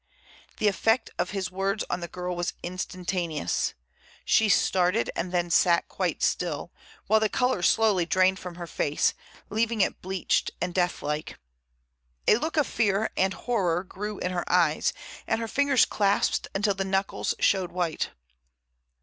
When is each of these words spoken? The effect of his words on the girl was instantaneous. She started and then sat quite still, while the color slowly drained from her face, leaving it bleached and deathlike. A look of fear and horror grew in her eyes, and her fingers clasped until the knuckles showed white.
The 0.57 0.67
effect 0.67 1.11
of 1.19 1.29
his 1.29 1.51
words 1.51 1.83
on 1.87 1.99
the 1.99 2.07
girl 2.07 2.35
was 2.35 2.53
instantaneous. 2.63 3.75
She 4.25 4.49
started 4.49 5.11
and 5.15 5.31
then 5.31 5.51
sat 5.51 5.87
quite 5.87 6.23
still, 6.23 6.71
while 7.05 7.19
the 7.19 7.29
color 7.29 7.61
slowly 7.61 8.07
drained 8.07 8.39
from 8.39 8.55
her 8.55 8.65
face, 8.65 9.13
leaving 9.51 9.79
it 9.79 10.01
bleached 10.01 10.49
and 10.59 10.73
deathlike. 10.73 11.37
A 12.27 12.37
look 12.37 12.57
of 12.57 12.65
fear 12.65 13.11
and 13.15 13.35
horror 13.35 13.83
grew 13.83 14.17
in 14.17 14.31
her 14.31 14.51
eyes, 14.51 14.91
and 15.27 15.39
her 15.39 15.47
fingers 15.47 15.85
clasped 15.85 16.47
until 16.55 16.73
the 16.73 16.83
knuckles 16.83 17.35
showed 17.39 17.71
white. 17.71 18.09